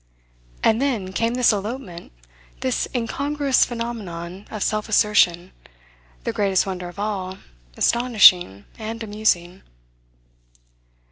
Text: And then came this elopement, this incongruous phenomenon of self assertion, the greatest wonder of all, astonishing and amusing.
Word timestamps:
And 0.63 0.81
then 0.81 1.13
came 1.13 1.35
this 1.35 1.53
elopement, 1.53 2.11
this 2.61 2.87
incongruous 2.91 3.63
phenomenon 3.65 4.47
of 4.49 4.63
self 4.63 4.89
assertion, 4.89 5.51
the 6.23 6.33
greatest 6.33 6.65
wonder 6.65 6.89
of 6.89 6.97
all, 6.97 7.37
astonishing 7.77 8.65
and 8.79 9.03
amusing. 9.03 9.61